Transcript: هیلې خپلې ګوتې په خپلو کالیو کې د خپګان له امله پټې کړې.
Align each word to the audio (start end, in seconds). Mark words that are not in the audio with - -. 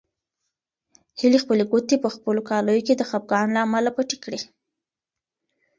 هیلې 1.19 1.39
خپلې 1.43 1.63
ګوتې 1.71 1.95
په 2.03 2.09
خپلو 2.15 2.41
کالیو 2.49 2.85
کې 2.87 2.93
د 2.97 3.01
خپګان 3.09 3.47
له 3.55 3.59
امله 3.65 3.89
پټې 3.97 4.17
کړې. 4.23 4.39